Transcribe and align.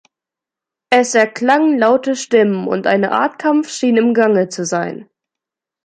Es 0.89 1.13
erklangen 1.13 1.77
laute 1.77 2.15
Stimmen, 2.15 2.67
und 2.67 2.87
eine 2.87 3.11
Art 3.11 3.37
Kampf 3.37 3.69
schien 3.69 3.97
im 3.97 4.15
Gange 4.15 4.49
zu 4.49 4.65
sein. 4.65 5.07